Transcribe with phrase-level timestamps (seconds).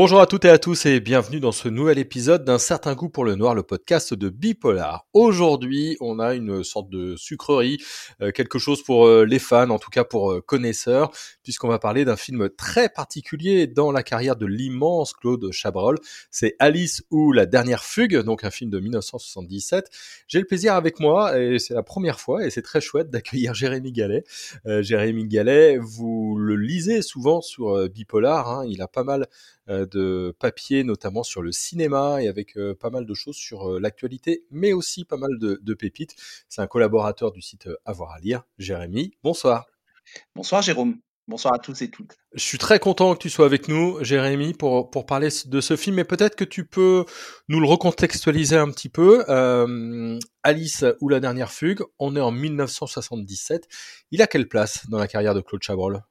[0.00, 3.08] Bonjour à toutes et à tous et bienvenue dans ce nouvel épisode d'un certain goût
[3.08, 5.08] pour le noir, le podcast de Bipolar.
[5.12, 7.78] Aujourd'hui, on a une sorte de sucrerie,
[8.22, 11.10] euh, quelque chose pour euh, les fans, en tout cas pour euh, connaisseurs,
[11.48, 15.96] puisqu'on va parler d'un film très particulier dans la carrière de l'immense Claude Chabrol.
[16.30, 19.88] C'est Alice ou la dernière fugue, donc un film de 1977.
[20.26, 23.54] J'ai le plaisir avec moi, et c'est la première fois, et c'est très chouette d'accueillir
[23.54, 24.24] Jérémy Gallet.
[24.66, 29.26] Jérémy Gallet, vous le lisez souvent sur Bipolar, hein, il a pas mal
[29.70, 33.70] euh, de papier, notamment sur le cinéma et avec euh, pas mal de choses sur
[33.70, 36.14] euh, l'actualité, mais aussi pas mal de, pépites.
[36.48, 39.12] C'est un collaborateur du site Avoir à lire, Jérémy.
[39.22, 39.66] Bonsoir.
[40.34, 40.98] Bonsoir Jérôme.
[41.28, 42.16] Bonsoir à tous et toutes.
[42.32, 45.76] Je suis très content que tu sois avec nous, Jérémy, pour, pour parler de ce
[45.76, 47.04] film, mais peut-être que tu peux
[47.48, 49.26] nous le recontextualiser un petit peu.
[50.42, 53.68] Alice ou la dernière fugue, on est en 1977.
[54.10, 56.02] Il a quelle place dans la carrière de Claude Chabrol?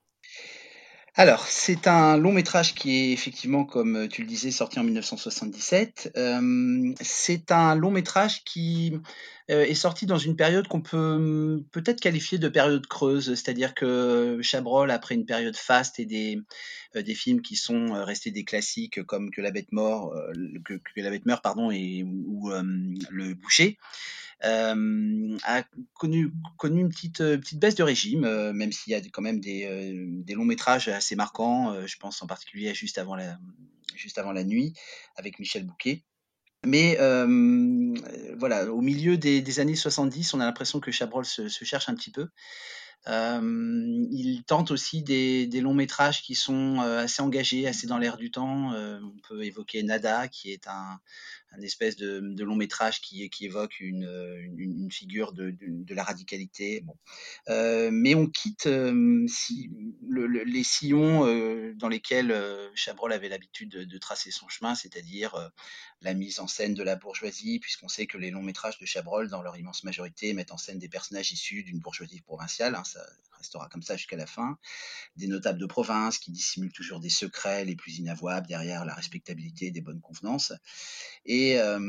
[1.19, 4.83] Alors, c'est un long métrage qui est effectivement, comme euh, tu le disais, sorti en
[4.83, 6.11] 1977.
[6.15, 8.93] Euh, c'est un long métrage qui
[9.49, 13.73] euh, est sorti dans une période qu'on peut hum, peut-être qualifier de période creuse, c'est-à-dire
[13.73, 16.39] que Chabrol, après une période faste et des,
[16.93, 20.13] des films qui sont restés des classiques comme Que la bête meurt,
[21.73, 22.51] et ou,
[23.09, 23.79] Le Boucher,
[24.41, 29.01] a connu, connu une petite, euh, petite baisse de régime, euh, même s'il y a
[29.11, 31.85] quand même des, des longs métrages assez marquants.
[31.85, 33.37] je pense en particulier à Juste avant la,
[33.95, 34.73] juste avant la nuit
[35.15, 36.03] avec Michel Bouquet.
[36.65, 36.97] Mais
[38.37, 41.89] voilà, au milieu des, des, années 70, on a l'impression que Chabrol se, se, cherche
[41.89, 42.27] un petit peu.
[43.07, 48.29] il tente aussi des, des, longs métrages qui sont assez engagés, assez dans l'air du
[48.29, 48.73] temps.
[48.73, 50.99] on peut évoquer Nada, qui est un,
[51.51, 56.81] un espèce de, long métrage qui, évoque une, figure de, la radicalité.
[56.81, 56.95] Bon.
[57.49, 59.71] Euh, mais on quitte euh, si,
[60.07, 62.35] le, le, les sillons euh, dans lesquels
[62.75, 65.51] Chabrol avait l'habitude de, tracer son chemin, c'est-à-dire
[66.01, 69.29] la mise en scène de la bourgeoisie, puisqu'on sait que les longs métrages de Chabrol,
[69.29, 72.75] dans leur immense majorité, mettent en scène des personnages issus d'une bourgeoisie provinciale.
[72.75, 72.83] Hein,
[73.37, 74.57] restera comme ça jusqu'à la fin,
[75.15, 79.71] des notables de province qui dissimulent toujours des secrets les plus inavouables derrière la respectabilité
[79.71, 80.53] des bonnes convenances.
[81.25, 81.79] Et euh,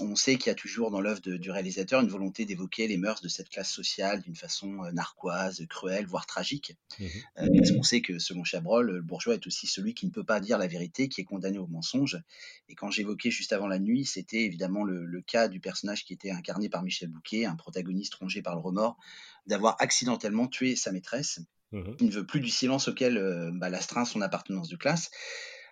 [0.00, 3.20] on sait qu'il y a toujours dans l'œuvre du réalisateur une volonté d'évoquer les mœurs
[3.20, 6.76] de cette classe sociale d'une façon euh, narquoise, cruelle, voire tragique.
[6.98, 7.04] Mmh
[7.38, 10.24] euh, parce qu'on sait que selon Chabrol, le bourgeois est aussi celui qui ne peut
[10.24, 12.20] pas dire la vérité, qui est condamné au mensonge.
[12.68, 16.12] Et quand j'évoquais juste avant la nuit, c'était évidemment le, le, cas du personnage qui
[16.12, 18.98] était incarné par Michel Bouquet, un protagoniste rongé par le remords,
[19.46, 21.40] d'avoir accidentellement tué sa maîtresse.
[21.72, 25.10] Mmh Il ne veut plus du silence auquel euh, bah, l'astreint son appartenance de classe.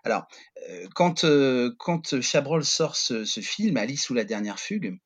[0.05, 0.29] Alors,
[0.69, 4.99] euh, quand, euh, quand Chabrol sort ce, ce, film, Alice ou la dernière fugue,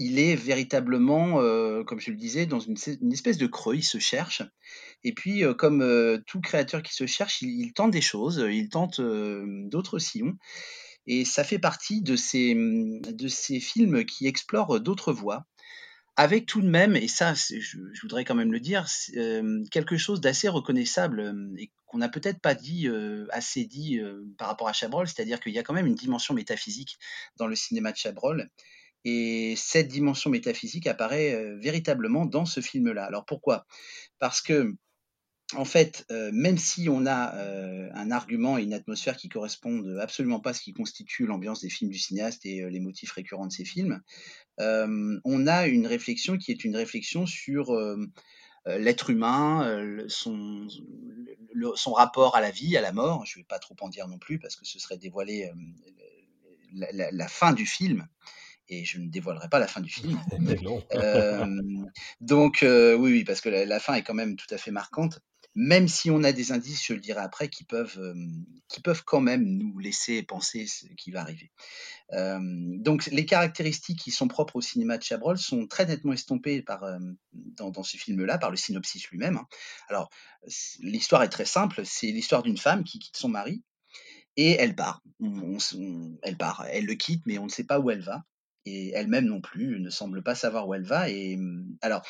[0.00, 1.42] il est véritablement,
[1.82, 4.44] comme je le disais, dans une, une, espèce de creux, il se cherche.
[5.02, 9.00] Et puis, comme tout créateur qui se cherche, il, il tente des choses, il tente
[9.00, 10.36] d'autres sillons.
[11.08, 15.46] Et ça fait partie de ces, de ces films qui explorent d'autres voies
[16.18, 18.86] avec tout de même, et ça, je, voudrais quand même le dire,
[19.16, 24.00] euh, quelque chose d'assez reconnaissable euh, et qu'on n'a peut-être pas dit euh, assez dit
[24.36, 26.98] par rapport à Chabrol, c'est-à-dire qu'il y a quand même une dimension métaphysique
[27.36, 28.50] dans le cinéma de Chabrol.
[29.04, 33.04] Et cette dimension métaphysique apparaît véritablement dans ce film-là.
[33.04, 33.64] Alors pourquoi?
[34.18, 34.74] Parce que
[35.54, 39.98] en fait, euh, même si on a euh, un argument et une atmosphère qui correspondent
[40.00, 43.12] absolument pas à ce qui constitue l'ambiance des films du cinéaste et euh, les motifs
[43.12, 44.02] récurrents de ces films,
[44.58, 47.72] on a une réflexion qui est une réflexion sur
[48.66, 50.66] l'être humain, son,
[51.52, 53.24] le, son rapport à la vie, à la mort.
[53.24, 55.52] Je ne vais pas trop en dire non plus parce que ce serait dévoiler
[56.72, 58.08] la, la, la, fin du film
[58.68, 60.20] et je ne dévoilerai pas la fin du film.
[60.94, 61.46] euh,
[62.20, 64.70] donc euh, oui, oui, parce que la, la, fin est quand même tout à fait
[64.70, 65.20] marquante
[65.60, 68.14] même si on a des indices, je le dirai après, qui peuvent, euh,
[68.68, 71.50] qui peuvent quand même nous laisser penser ce qui va arriver.
[72.12, 76.62] Euh, donc les caractéristiques qui sont propres au cinéma de Chabrol sont très nettement estompées
[76.62, 77.00] par, euh,
[77.32, 79.36] dans, ce film-là, par le synopsis lui-même.
[79.36, 79.48] Hein.
[79.88, 80.10] Alors
[80.78, 83.64] l'histoire est très simple, c'est l'histoire d'une femme qui quitte son mari
[84.36, 85.02] et elle part.
[86.22, 88.22] Elle part, elle le quitte, mais on ne sait pas où elle va.
[88.64, 91.10] Et elle-même non plus ne semble pas savoir où elle va.
[91.10, 91.36] Et
[91.82, 92.06] alors,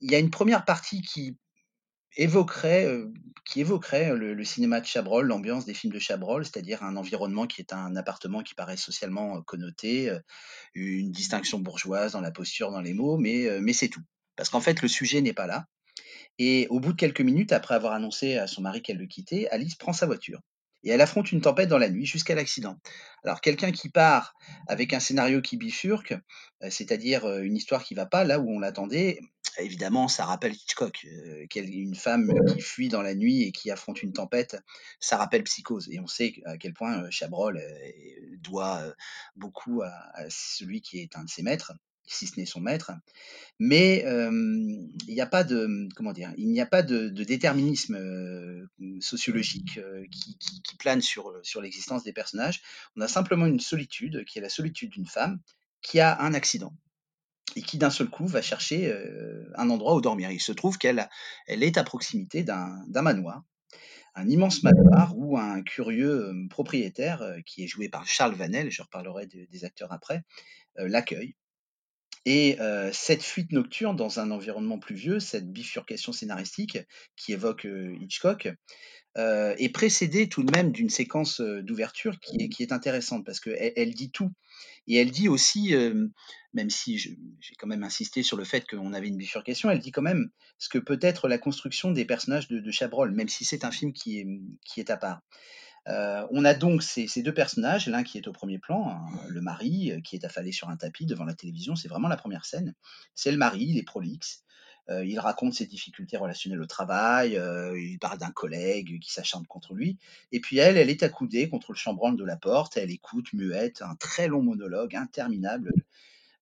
[0.00, 1.36] il y a une première partie qui
[2.16, 3.12] évoquerait, euh,
[3.44, 7.46] qui évoquerait le, le, cinéma de Chabrol, l'ambiance des films de Chabrol, c'est-à-dire un environnement
[7.46, 10.18] qui est un appartement qui paraît socialement euh, connoté, euh,
[10.74, 14.02] une distinction bourgeoise dans la posture, dans les mots, mais, mais c'est tout.
[14.36, 15.66] Parce qu'en fait, le sujet n'est pas là.
[16.38, 19.48] Et au bout de quelques minutes, après avoir annoncé à son mari qu'elle le quittait,
[19.50, 20.40] Alice prend sa voiture.
[20.82, 22.78] Et elle affronte une tempête dans la nuit jusqu'à l'accident.
[23.22, 24.32] Alors quelqu'un qui part
[24.66, 26.14] avec un scénario qui bifurque,
[26.70, 29.18] c'est-à-dire une histoire qui va pas là où on l'attendait,
[29.58, 34.02] évidemment, ça rappelle Hitchcock, heu, une femme qui fuit dans la nuit et qui affronte
[34.02, 34.56] une tempête,
[35.00, 37.60] ça rappelle Psychose et on sait à quel point, heu, Chabrol,
[38.38, 38.82] doit,
[39.36, 41.72] beaucoup à celui qui est un de ses maîtres,
[42.06, 42.92] si ce n'est son maître.
[43.58, 46.32] Mais, il n'y a pas de, comment dire?
[46.36, 47.98] Il n'y a pas de déterminisme,
[49.00, 49.80] sociologique,
[50.10, 52.62] qui plane sur l'existence des personnages.
[52.96, 55.40] On a simplement une solitude, qui est la solitude d'une femme
[55.82, 56.74] qui a un accident
[57.56, 58.94] et qui d'un seul coup va chercher
[59.56, 60.30] un endroit où dormir.
[60.30, 61.08] Il se trouve qu'elle
[61.46, 63.42] elle est à proximité d'un manoir,
[64.14, 69.26] un immense manoir où un curieux propriétaire, qui est joué par Charles Vanel, je reparlerai
[69.26, 70.22] des acteurs après,
[70.76, 71.34] l'accueille.
[72.26, 72.58] Et
[72.92, 76.78] cette fuite nocturne dans un environnement pluvieux, cette bifurcation scénaristique
[77.16, 77.66] qui évoque
[78.00, 78.48] Hitchcock,
[79.16, 84.10] est précédée tout de même d'une séquence d'ouverture qui est, intéressante parce qu'elle elle dit
[84.10, 84.30] tout.
[84.86, 85.74] Et elle dit aussi,
[86.52, 87.16] même si j'ai
[87.58, 90.68] quand même insisté sur le fait qu'on avait une bifurcation, elle dit quand même ce
[90.68, 94.20] que peut être la construction des personnages de, Chabrol, même si c'est un film qui
[94.20, 94.26] est,
[94.64, 95.22] qui est à part.
[95.86, 99.40] on a donc ces, ces deux personnages, l'un qui est au premier plan, hein, le
[99.40, 102.74] mari qui est affalé sur un tapis devant la télévision, c'est vraiment la première scène.
[103.14, 104.44] C'est le mari, il est prolixe,
[104.90, 109.46] euh, il raconte ses difficultés relationnelles au travail, euh, il parle d'un collègue qui s'acharne
[109.46, 109.98] contre lui.
[110.32, 113.82] Et puis elle, elle est accoudée contre le chambranle de la porte, elle écoute muette
[113.82, 115.72] un très long monologue interminable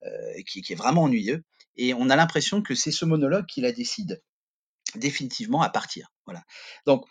[0.04, 1.44] euh, qui, est vraiment ennuyeux.
[1.76, 4.22] Et on a l'impression que c'est ce monologue qui la décide
[4.94, 6.10] définitivement à partir.
[6.24, 6.42] Voilà.
[6.86, 7.06] Donc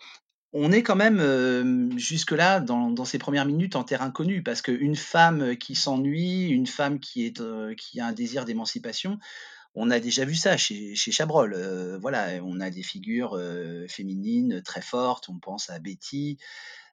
[0.52, 5.56] on est quand même jusque-là dans, ces premières minutes en terrain connu parce qu'une femme
[5.56, 7.32] qui s'ennuie, une femme qui,
[8.00, 9.18] a un désir d'émancipation,
[9.78, 11.54] on a déjà vu ça chez, Chabrol.
[11.54, 15.28] Euh, voilà, on a des figures euh, féminines très fortes.
[15.28, 16.36] On pense à Betty.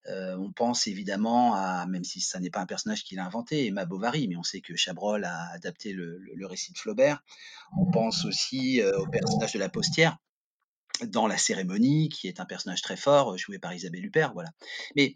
[0.08, 3.66] Euh, on pense évidemment à, même si ça n'est pas un personnage qu'il a inventé,
[3.66, 7.24] Emma Bovary, mais on sait que Chabrol a adapté le, récit de Flaubert.
[7.76, 10.18] On pense aussi au personnage de la postière
[11.08, 14.34] dans La cérémonie, qui est un personnage très fort, joué par Isabelle Huppert.
[14.34, 14.52] Voilà.
[14.96, 15.16] Mais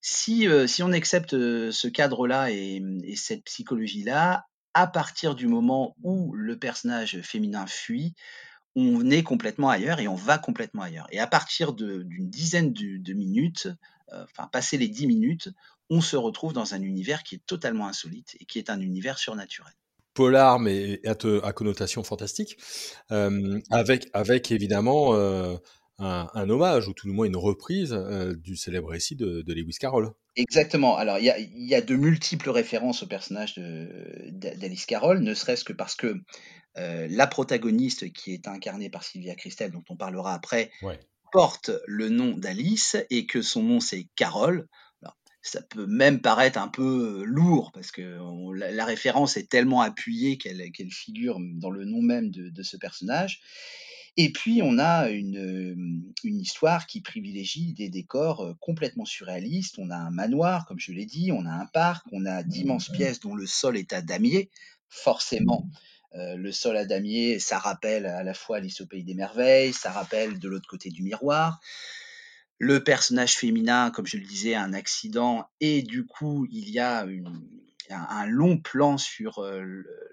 [0.00, 2.82] si, si on accepte ce cadre-là et
[3.16, 8.14] cette psychologie-là, à partir du moment où le personnage féminin fuit,
[8.74, 11.06] on est complètement ailleurs et on va complètement ailleurs.
[11.10, 13.68] Et à partir d'une dizaine de, minutes,
[14.12, 15.50] euh, enfin, passer les dix minutes,
[15.90, 19.18] on se retrouve dans un univers qui est totalement insolite et qui est un univers
[19.18, 19.74] surnaturel.
[20.14, 22.58] Polar, mais à, connotation fantastique,
[23.10, 25.56] euh, avec, avec évidemment euh,
[25.98, 27.92] un, hommage, ou tout le moins une reprise
[28.36, 30.12] du célèbre récit de, Lewis Carroll.
[30.36, 30.96] Exactement.
[30.96, 35.94] Alors, il y a, de multiples références au personnage d'Alice Carroll, ne serait-ce que parce
[35.94, 36.20] que
[36.76, 40.70] la protagoniste, qui est incarnée par Sylvia Christel, dont on parlera après,
[41.32, 44.68] porte le nom d'Alice et que son nom c'est Carole.
[45.42, 48.18] ça peut même paraître un peu lourd parce que
[48.54, 53.40] la, référence est tellement appuyée qu'elle figure dans le nom même de ce personnage.
[54.16, 59.78] Et puis, on a une, une histoire qui privilégie des décors complètement surréalistes.
[59.78, 62.90] On a un manoir, comme je l'ai dit, on a un parc, on a d'immenses
[62.90, 64.50] pièces dont le sol est à damier.
[64.88, 65.66] Forcément,
[66.14, 69.90] le sol à damier, ça rappelle à la fois Alice au Pays des Merveilles, ça
[69.90, 71.60] rappelle de l'autre côté du miroir.
[72.58, 76.78] Le personnage féminin, comme je le disais, a un accident et du coup, il y
[76.78, 77.42] a une,
[77.92, 79.62] un, long plan sur euh,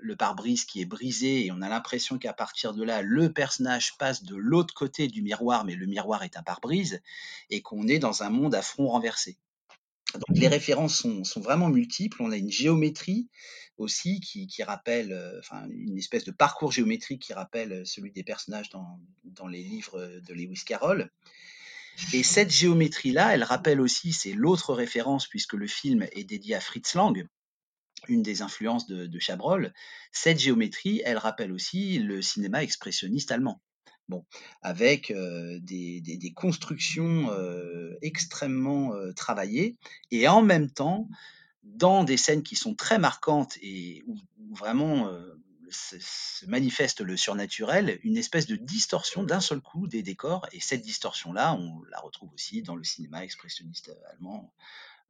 [0.01, 3.98] le, pare-brise qui est brisé et on a l'impression qu'à partir de là, le personnage
[3.98, 7.01] passe de l'autre côté du miroir, mais le miroir est un pare-brise
[7.50, 9.38] et qu'on est dans un monde à front renversé.
[10.13, 12.21] Donc les références sont, vraiment multiples.
[12.21, 13.27] On a une géométrie
[13.77, 18.69] aussi qui, rappelle, euh, enfin une espèce de parcours géométrique qui rappelle celui des personnages
[18.69, 21.09] dans, dans les livres de Lewis Carroll.
[22.13, 26.62] Et cette géométrie-là, elle rappelle aussi, c'est l'autre référence puisque le film est dédié à
[26.62, 27.27] Fritz Lang,
[28.08, 29.74] une des influences de, Chabrol,
[30.12, 33.62] cette géométrie, elle rappelle aussi le cinéma expressionniste allemand.
[34.08, 34.25] Bon,
[34.63, 35.13] avec
[35.62, 37.29] des, constructions
[38.01, 39.77] extrêmement travaillées
[40.10, 41.08] et en même temps,
[41.63, 44.18] dans des scènes qui sont très marquantes et où,
[44.56, 45.12] vraiment
[45.72, 50.48] se, manifeste le surnaturel, une espèce de distorsion d'un seul coup des décors.
[50.51, 54.53] Et cette distorsion-là, on la retrouve aussi dans le cinéma expressionniste allemand,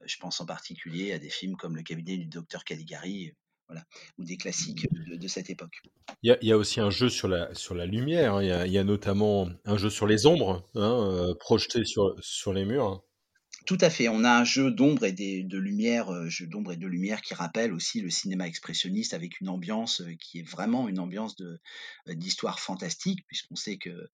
[0.06, 3.34] je pense en particulier à des films comme Le cabinet du docteur Caligari,
[3.68, 3.84] voilà,
[4.18, 5.82] ou des classiques de, cette époque.
[6.24, 8.66] Il y, a, aussi un jeu sur la, sur la lumière, hein.
[8.66, 12.66] il, y a, notamment un jeu sur les ombres hein, euh, projetées sur, sur les
[12.66, 13.04] murs.
[13.66, 14.10] Tout à fait.
[14.10, 17.34] On a un jeu d'ombre et de lumière, euh, jeu d'ombre et de lumière qui
[17.34, 21.58] rappelle aussi le cinéma expressionniste avec une ambiance euh, qui est vraiment une ambiance euh,
[22.08, 24.10] d'histoire fantastique, puisqu'on sait que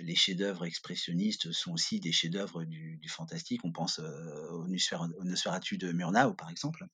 [0.00, 3.64] les chefs-d'œuvre expressionnistes sont aussi des chefs-d'œuvre du, fantastique.
[3.64, 4.66] On pense au,
[5.24, 6.84] Nosferatu de Murnau, par exemple.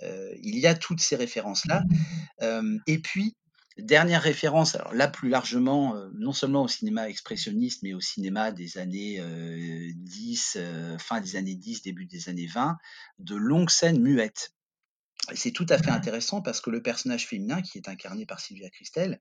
[0.00, 1.82] il y a toutes ces références-là.
[2.86, 3.36] et puis,
[3.78, 8.50] Dernière référence, alors là plus largement, euh, non seulement au cinéma expressionniste, mais au cinéma
[8.50, 9.22] des années
[9.96, 10.58] 10,
[10.98, 12.78] fin des années 10, début des années 20,
[13.18, 14.54] de longues scènes muettes.
[15.32, 18.40] Et c'est tout à fait intéressant parce que le personnage féminin, qui est incarné par
[18.40, 19.20] Sylvia Christel,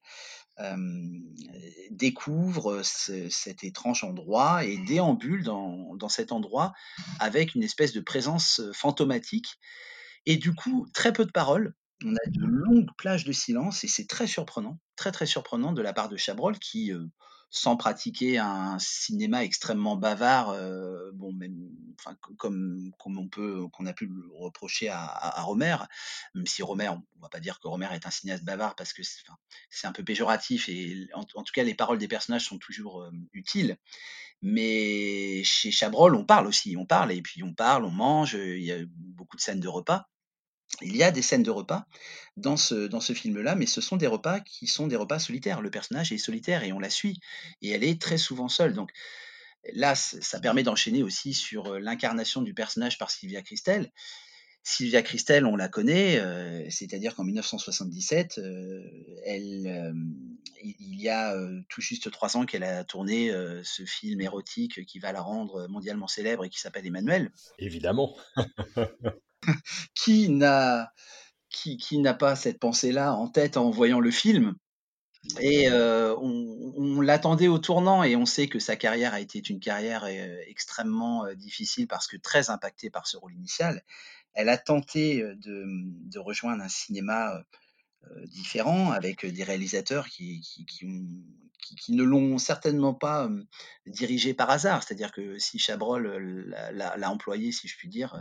[1.89, 6.73] découvre cet étrange endroit et déambule dans, dans, cet endroit
[7.19, 9.57] avec une espèce de présence fantomatique.
[10.25, 11.73] Et du coup, très peu de paroles.
[12.03, 15.81] On a de longues plages de silence et c'est très surprenant, très très surprenant de
[15.81, 16.91] la part de Chabrol qui,
[17.55, 21.69] sans pratiquer un cinéma extrêmement bavard, euh, bon, même,
[22.37, 25.77] comme, comme on peut, qu'on a pu le reprocher à, Romer,
[26.33, 29.03] même si Romer, on va pas dire que Romer est un cinéaste bavard parce que
[29.69, 33.11] c'est un peu péjoratif et en, tout cas les paroles des personnages sont toujours euh,
[33.31, 33.77] utiles.
[34.41, 38.63] Mais chez Chabrol, on parle aussi, on parle et puis on parle, on mange, il
[38.63, 40.09] y a beaucoup de scènes de repas.
[40.81, 41.85] Il y a des scènes de repas
[42.37, 45.61] dans ce, film-là, mais ce sont des repas qui sont des repas solitaires.
[45.61, 47.19] Le personnage est solitaire et on la suit,
[47.61, 48.73] et elle est très souvent seule.
[48.73, 48.91] Donc
[49.73, 53.91] là, ça permet d'enchaîner aussi sur euh, l'incarnation du personnage par Sylvia Christel.
[54.63, 58.81] Sylvia Christel, on la connaît, euh, c'est-à-dire qu'en 1977, euh,
[59.27, 61.35] il y a
[61.69, 63.31] tout juste trois ans qu'elle a tourné
[63.63, 67.31] ce film érotique qui va la rendre mondialement célèbre et qui s'appelle Emmanuel.
[67.59, 68.17] Évidemment.
[69.95, 70.91] qui n'a
[71.49, 74.55] qui, qui n'a pas cette pensée-là en tête en voyant le film
[75.39, 79.41] et euh, on, on l'attendait au tournant et on sait que sa carrière a été
[79.49, 83.83] une carrière euh, extrêmement euh, difficile parce que très impactée par ce rôle initial.
[84.33, 87.41] Elle a tenté de, de rejoindre un cinéma
[88.25, 90.85] différent avec des réalisateurs qui, qui, qui,
[91.59, 93.29] qui ne l'ont certainement pas
[93.85, 94.83] dirigé par hasard.
[94.83, 98.15] C'est-à-dire que si Chabrol l'a employé, si je puis dire,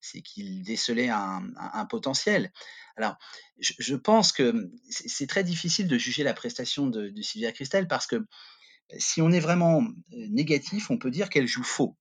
[0.00, 2.52] c'est qu'il décelait un, potentiel.
[2.96, 3.16] Alors,
[3.58, 8.24] je, pense que c'est très difficile de juger la prestation de, Sylvia Christel parce que
[8.98, 11.96] si on est vraiment négatif, on peut dire qu'elle joue faux.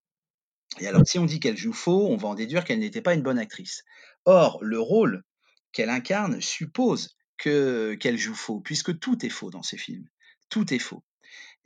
[0.80, 3.14] Et alors, si on dit qu'elle joue faux, on va en déduire qu'elle n'était pas
[3.14, 3.84] une bonne actrice.
[4.26, 5.24] Or, le rôle
[5.72, 10.08] qu'elle incarne suppose que qu'elle joue faux, puisque tout est faux dans ces films.
[10.54, 11.04] Tout est faux.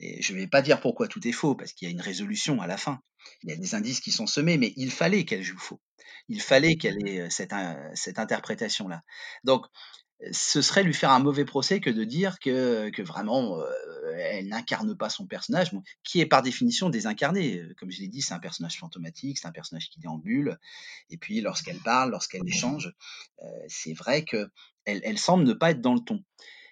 [0.00, 2.00] Et je ne vais pas dire pourquoi tout est faux, parce qu'il y a une
[2.00, 3.02] résolution à la fin.
[3.42, 5.82] Il y a des indices qui sont semés, mais il fallait qu'elle joue faux.
[6.30, 7.52] Il fallait qu'elle ait cette,
[7.92, 9.02] cette interprétation-là.
[9.44, 9.66] Donc,
[10.32, 13.70] ce serait lui faire un mauvais procès que de dire que, vraiment euh,
[14.16, 15.70] elle n'incarne pas son personnage,
[16.02, 17.62] qui est par définition désincarné.
[17.78, 20.58] Comme je l'ai dit, c'est un personnage fantomatique, c'est un personnage qui déambule.
[21.10, 22.94] Et puis lorsqu'elle parle, lorsqu'elle échange,
[23.42, 24.48] euh, c'est vrai que
[24.86, 26.24] elle, elle, semble ne pas être dans le ton.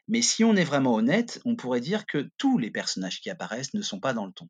[0.08, 3.74] Mais si on est vraiment honnête, on pourrait dire que tous les personnages qui apparaissent
[3.74, 4.48] ne sont pas dans le ton,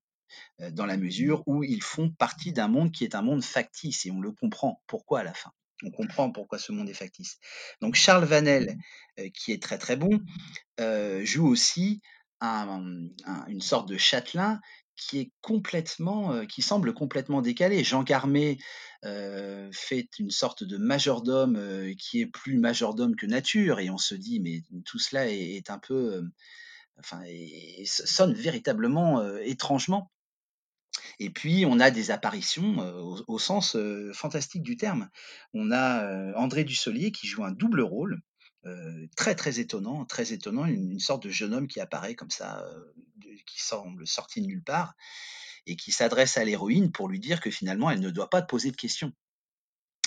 [0.61, 4.07] euh, dans la mesure où ils font partie d'un monde qui est un monde factice,
[4.07, 4.83] et on le comprend.
[4.87, 5.51] Pourquoi à la fin?
[5.85, 7.39] On comprend pourquoi ce monde est factice.
[7.81, 8.77] Donc Charles Vanel,
[9.19, 10.21] euh, qui est très très bon,
[10.81, 12.01] euh, joue aussi
[12.41, 14.61] un, un, une sorte de châtelain
[14.97, 17.85] qui est complètement, euh, qui semble complètement décalé.
[17.85, 18.59] Jean Carmé
[19.05, 23.99] euh, fait une sorte de majordome euh, qui est plus majordome que nature, et on
[23.99, 26.23] se dit, mais tout cela est, un peu,
[26.99, 27.23] enfin,
[27.85, 30.11] sonne véritablement étrangement.
[31.19, 33.77] Et puis, on a des apparitions au, au, sens
[34.13, 35.09] fantastique du terme.
[35.53, 38.21] On a André Dussolier qui joue un double rôle.
[38.67, 42.65] Euh, très très étonnant, très étonnant, une, sorte de jeune homme qui apparaît comme ça,
[42.65, 44.95] euh, qui semble sorti de nulle part
[45.67, 48.49] et qui s'adresse à l'héroïne pour lui dire que finalement elle ne doit pas te
[48.49, 49.13] poser de questions.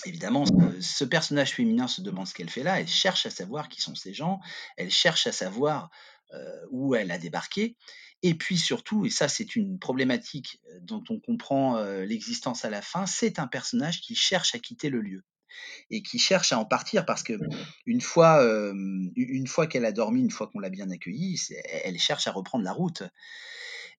[0.06, 0.46] Évidemment,
[0.82, 3.96] ce, personnage féminin se demande ce qu'elle fait là, elle cherche à savoir qui sont
[3.96, 4.40] ces gens,
[4.76, 5.90] elle cherche à savoir
[6.34, 7.78] euh, où elle a débarqué,
[8.24, 13.06] et puis surtout, et ça c'est une problématique dont on comprend l'existence à la fin,
[13.06, 15.24] c'est un personnage qui cherche à quitter le lieu
[15.90, 17.34] et qui cherche à en partir parce que
[17.86, 18.74] une fois, euh,
[19.16, 21.40] une fois qu'elle a dormi, une fois qu'on l'a bien accueillie,
[21.84, 23.04] elle cherche à reprendre la route.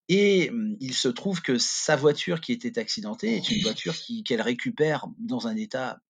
[0.08, 4.42] Et il se trouve que sa voiture qui était accidentée est une voiture qu'elle qu
[4.42, 6.00] récupère dans un état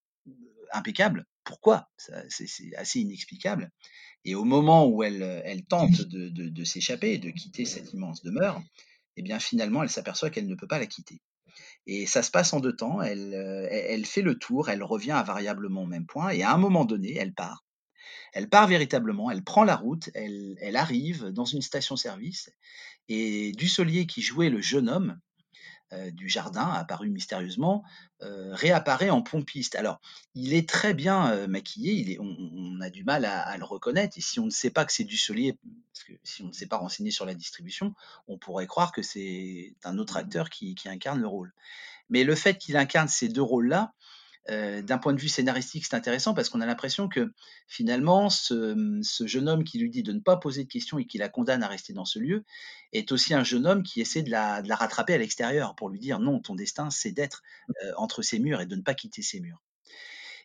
[0.72, 1.26] impeccable.
[1.44, 1.90] Pourquoi?
[2.28, 3.70] C'est assez inexplicable.
[4.24, 8.22] Et au moment où elle, elle tente de, de, de s'échapper, de quitter cette immense
[8.22, 8.62] demeure,
[9.16, 11.20] eh bien finalement, elle s'aperçoit qu'elle ne peut pas la quitter.
[11.86, 13.02] Et ça se passe en deux temps.
[13.02, 13.34] Elle,
[13.70, 17.16] elle fait le tour, elle revient invariablement au même point, et à un moment donné,
[17.16, 17.64] elle part.
[18.32, 22.50] Elle part véritablement, elle prend la route, elle, arrive dans une station-service,
[23.08, 25.18] et Dussolier, qui jouait le jeune homme
[25.92, 27.82] euh, du jardin, apparu mystérieusement,
[28.22, 29.74] euh, réapparaît en pompiste.
[29.74, 30.00] Alors,
[30.34, 34.20] il est très bien euh, maquillé, on, a du mal à, à, le reconnaître, et
[34.20, 35.58] si on ne sait pas que c'est Dussolier,
[36.00, 37.94] parce que si on ne s'est pas renseigné sur la distribution,
[38.26, 41.52] on pourrait croire que c'est un autre acteur qui, qui incarne le rôle.
[42.08, 43.92] Mais le fait qu'il incarne ces deux rôles-là,
[44.48, 47.32] euh, d'un point de vue scénaristique, c'est intéressant parce qu'on a l'impression que
[47.68, 51.18] finalement, ce, jeune homme qui lui dit de ne pas poser de questions et qui
[51.18, 52.44] la condamne à rester dans ce lieu
[52.92, 56.18] est aussi un jeune homme qui essaie de la, rattraper à l'extérieur pour lui dire
[56.18, 57.42] non, ton destin, c'est d'être
[57.84, 59.60] euh, entre ces murs et de ne pas quitter ces murs.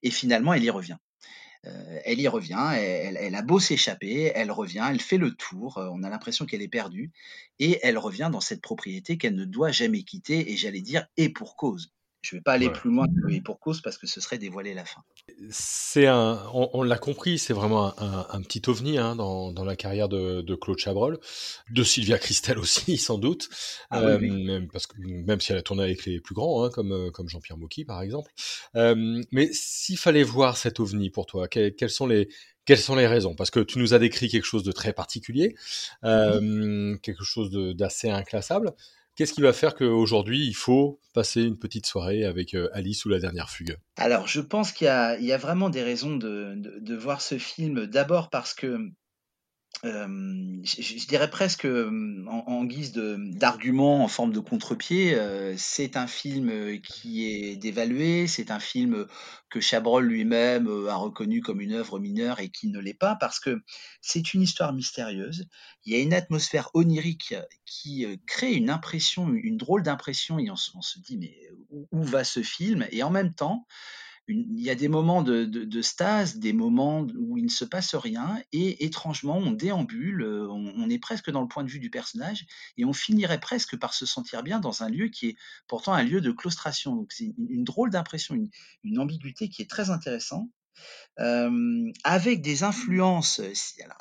[0.04, 0.98] Et finalement, elle y revient.
[1.66, 6.04] Euh, elle y revient, elle, a beau s'échapper, elle revient, elle fait le tour, on
[6.04, 7.12] a l'impression qu'elle est perdue,
[7.60, 11.30] et elle revient dans cette propriété qu'elle ne doit jamais quitter, et j'allais dire, et
[11.30, 11.92] pour cause.
[12.26, 14.40] Je ne vais pas aller plus loin que et pour cause parce que ce serait
[14.40, 15.02] dévoiler la fin.
[15.52, 20.10] C'est un, on, l'a compris, c'est vraiment un, petit ovni hein, dans, dans, la carrière
[20.10, 21.20] de, de, Claude Chabrol,
[21.70, 23.50] de Sylvia Christel aussi sans doute,
[23.92, 26.94] ah euh, parce que même si elle a tourné avec les plus grands, hein, comme
[26.94, 28.32] euh, comme Jean-Pierre Mocky par exemple.
[28.76, 32.28] Euh, mais s'il fallait voir cet ovni pour toi, quelles sont les
[32.66, 33.36] quelles sont les raisons?
[33.36, 35.56] Parce que tu nous as décrit quelque chose de très particulier,
[36.02, 38.74] quelque chose d'assez inclassable.
[39.16, 43.10] Qu'est-ce qui va faire qu'aujourd'hui, il faut passer une petite soirée avec euh, Alice ou
[43.10, 43.78] la dernière fugue?
[43.96, 47.86] Alors, je pense qu'il y, a vraiment des raisons de voir ce film.
[47.86, 48.78] D'abord parce que
[49.86, 55.18] je, dirais presque en, guise d'argument en forme de contre-pied,
[55.58, 59.06] c'est un film qui est dévalué, c'est un film
[59.50, 63.40] que Chabrol lui-même a reconnu comme une œuvre mineure et qui ne l'est pas parce
[63.40, 63.62] que
[64.02, 65.48] c'est une histoire mystérieuse.
[65.86, 70.56] Il y a une atmosphère onirique qui crée une impression, une drôle d'impression et on,
[70.56, 71.38] se dit mais
[71.92, 72.88] où va ce film?
[72.92, 73.66] Et en même temps,
[74.28, 78.42] il y a des moments de, stase, des moments où il ne se passe rien,
[78.52, 82.46] et étrangement, on déambule, euh, on, est presque dans le point de vue du personnage,
[82.78, 85.36] et on finirait presque par se sentir bien dans un lieu qui est
[85.68, 86.96] pourtant un lieu de claustration.
[86.96, 88.36] Donc c'est une, drôle d'impression,
[88.84, 90.50] une, ambiguïté qui est très intéressante.
[91.20, 93.40] Euh, avec des influences,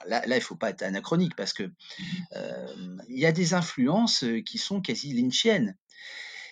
[0.06, 1.70] là, il ne faut pas être anachronique parce que
[2.34, 5.76] euh, il y a des influences qui sont quasi lynchiennes.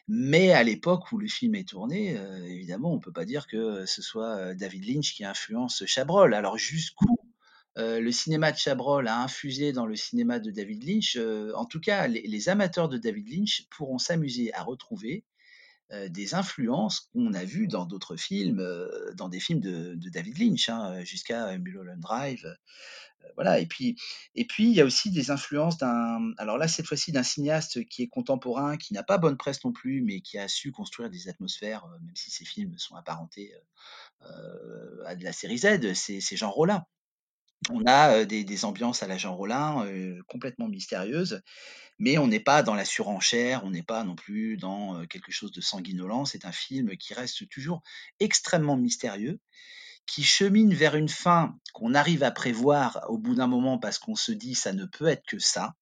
[0.09, 3.47] Mais à l'époque où le film est tourné, euh, évidemment, on ne peut pas dire
[3.47, 6.35] que ce soit euh, David Lynch qui influence Chabrol.
[6.35, 7.18] Alors jusqu'où
[7.78, 11.16] euh, le cinéma de Chabrol a infusé dans le cinéma de David Lynch,
[11.54, 15.24] en tout cas, les, amateurs de David Lynch pourront s'amuser à retrouver
[16.09, 18.66] des influences qu'on a vues dans d'autres films,
[19.14, 22.57] dans des films de, David Lynch, hein, jusqu'à Mulholland Drive,
[23.37, 23.59] voilà.
[23.59, 23.97] Et puis,
[24.35, 27.85] et puis, il y a aussi des influences d'un, alors là, cette fois-ci, d'un cinéaste
[27.88, 31.11] qui est contemporain, qui n'a pas bonne presse non plus, mais qui a su construire
[31.11, 35.59] des atmosphères, euh, même si ses films sont apparentés euh, euh, à de la série
[35.59, 36.85] Z, c'est Jean Rollin.
[37.70, 39.87] On a des, ambiances à la Jean Rollin
[40.27, 41.42] complètement mystérieuses,
[41.98, 45.53] mais on n'est pas dans la surenchère, on n'est pas non plus dans quelque chose
[45.53, 46.25] de sanguinolent.
[46.25, 47.83] C'est un film qui reste toujours
[48.20, 49.38] extrêmement mystérieux
[50.07, 54.16] qui chemine vers une fin qu'on arrive à prévoir au bout d'un moment parce qu'on
[54.16, 55.75] se dit ça ne peut être que ça.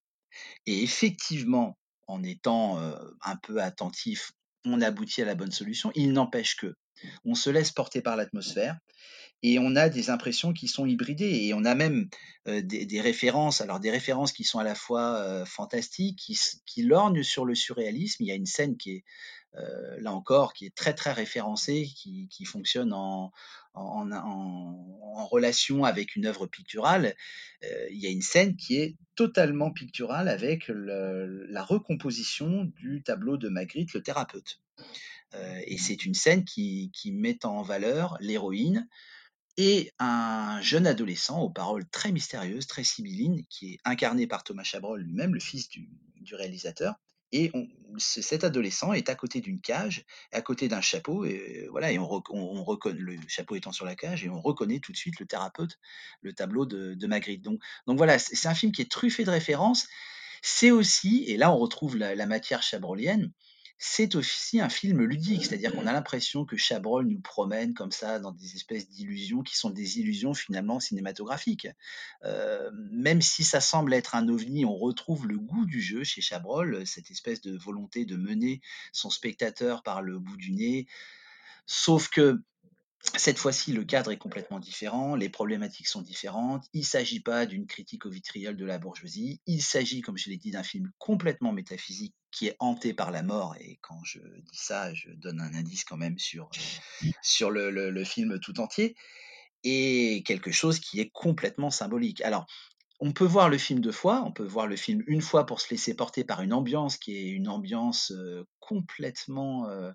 [0.66, 2.78] Et effectivement, en étant
[3.22, 4.32] un peu attentif,
[4.64, 5.90] on aboutit à la bonne solution.
[5.94, 6.76] Il n'empêche que
[7.24, 8.78] on se laisse porter par l'atmosphère
[9.42, 12.08] et on a des impressions qui sont hybridées et on a même
[12.46, 16.30] des, références, alors des références qui sont à la fois fantastiques,
[16.66, 18.22] qui, lorgnent sur le surréalisme.
[18.22, 19.04] Il y a une scène qui est
[19.98, 23.32] là encore qui est très très référencée, qui, fonctionne en,
[23.74, 27.14] relation avec une œuvre picturale,
[27.64, 33.36] euh, il y a une scène qui est totalement picturale avec la recomposition du tableau
[33.36, 34.60] de Magritte, le thérapeute.
[35.34, 38.88] Euh, et c'est une scène qui, met en valeur l'héroïne
[39.56, 44.64] et un jeune adolescent aux paroles très mystérieuses, très sibyllines, qui est incarné par Thomas
[44.64, 45.88] Chabrol lui-même, le fils du,
[46.32, 46.94] réalisateur,
[47.32, 47.50] et
[47.98, 52.06] cet adolescent est à côté d'une cage, à côté d'un chapeau, et voilà, et on,
[52.06, 55.78] reconnaît le chapeau étant sur la cage, et on reconnaît tout de suite le thérapeute,
[56.22, 57.42] le tableau de, Magritte.
[57.42, 59.88] Donc, donc voilà, c'est un film qui est truffé de références.
[60.42, 63.32] C'est aussi, et là on retrouve la, la matière chabrolienne,
[63.82, 68.18] c'est aussi un film ludique, c'est-à-dire qu'on a l'impression que Chabrol nous promène comme ça
[68.18, 71.66] dans des espèces d'illusions qui sont des illusions finalement cinématographiques.
[72.26, 76.20] Euh, même si ça semble être un ovni, on retrouve le goût du jeu chez
[76.20, 78.60] Chabrol, cette espèce de volonté de mener
[78.92, 80.86] son spectateur par le bout du nez.
[81.64, 82.38] Sauf que
[83.16, 86.66] cette fois-ci, le cadre est complètement différent, les problématiques sont différentes.
[86.74, 89.40] Il ne s'agit pas d'une critique au vitriol de la bourgeoisie.
[89.46, 93.22] Il s'agit, comme je l'ai dit, d'un film complètement métaphysique qui est hanté par la
[93.22, 93.56] mort.
[93.60, 96.50] Et quand je dis ça, je donne un indice quand même sur,
[97.22, 98.96] sur le, le film tout entier.
[99.62, 102.22] Et quelque chose qui est complètement symbolique.
[102.22, 102.46] Alors,
[102.98, 105.60] on peut voir le film deux fois, on peut voir le film une fois pour
[105.60, 109.90] se laisser porter par une ambiance qui est une ambiance euh, complètement euh,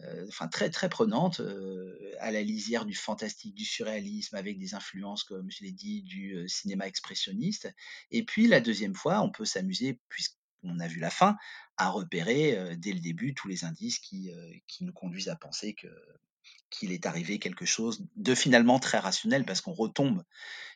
[0.00, 4.74] euh, enfin très très prenante, euh, à la lisière du fantastique, du surréalisme, avec des
[4.74, 7.72] influences, comme je l'ai dit, du euh, cinéma expressionniste.
[8.10, 10.00] Et puis la deuxième fois, on peut s'amuser,
[10.64, 11.36] puisqu'on a vu la fin,
[11.76, 14.30] à repérer dès le début tous les indices qui,
[14.80, 15.88] nous conduisent à penser que
[16.70, 20.24] qu'il est arrivé quelque chose de finalement très rationnel parce qu'on retombe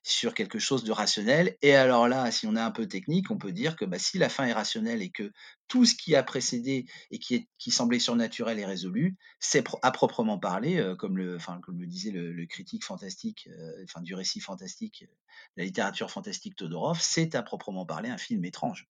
[0.04, 1.56] sur quelque chose de rationnel.
[1.60, 4.16] Et alors là, si on est un peu technique, on peut dire que bah, si
[4.16, 5.32] la fin est rationnelle et que
[5.66, 9.90] tout ce qui a précédé et qui, est, qui semblait surnaturel est résolu, c'est à
[9.90, 13.48] proprement parler, comme, le, comme le disait le, critique fantastique,
[13.82, 15.04] enfin, du récit fantastique,
[15.56, 18.86] la littérature fantastique Todorov, c'est à proprement parler un film étrange.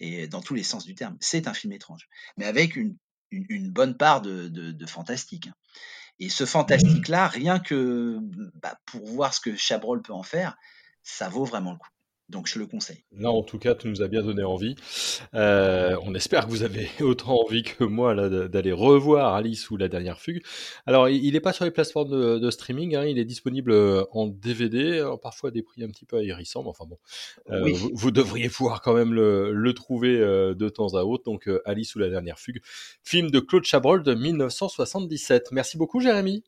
[0.00, 2.96] Et dans tous les sens du terme, c'est un film étrange, mais avec une,
[3.30, 5.48] une, bonne part de, de, fantastique.
[5.48, 5.54] Hein.
[6.18, 8.18] Et ce fantastique-là, rien que
[8.54, 10.56] bah, pour voir ce que Chabrol peut en faire,
[11.02, 11.88] ça vaut vraiment le coup.
[12.28, 12.98] Donc je le conseille.
[13.16, 14.76] Là, en tout cas, tu nous as bien donné envie.
[15.34, 18.14] Euh, on espère que vous avez autant envie que moi
[18.48, 20.42] d'aller revoir Alice ou la dernière fugue.
[20.84, 22.96] Alors, il n'est pas sur les plateformes de, streaming.
[22.96, 26.62] Hein, il est disponible euh, en DVD, parfois à des prix un petit peu ahérissants.
[26.62, 26.98] Mais enfin bon,
[27.50, 31.24] euh, vous, devriez pouvoir quand même le, trouver de temps à autre.
[31.24, 32.60] Donc, Alice ou la dernière fugue,
[33.02, 35.52] film de Claude Chabrol de 1977.
[35.52, 36.42] Merci beaucoup, Jérémy.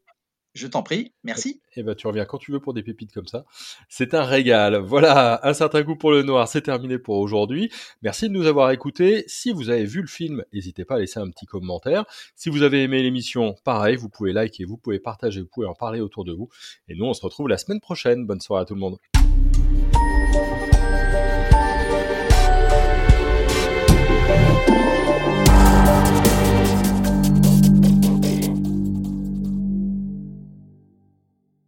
[0.60, 1.62] Je t'en prie, merci.
[1.74, 3.46] Et eh ben, tu reviens quand tu veux pour des pépites comme ça.
[3.88, 4.76] C'est un régal.
[4.76, 7.72] Voilà, un certain coup pour le noir, c'est terminé pour aujourd'hui.
[8.02, 9.24] Merci de nous avoir écoutés.
[9.26, 12.04] Si vous avez vu le film, n'hésitez pas à laisser un petit commentaire.
[12.36, 15.72] Si vous avez aimé l'émission, pareil, vous pouvez liker, vous pouvez partager, vous pouvez en
[15.72, 16.50] parler autour de vous.
[16.88, 18.26] Et nous, on se retrouve la semaine prochaine.
[18.26, 18.98] Bonne soirée à tout le monde.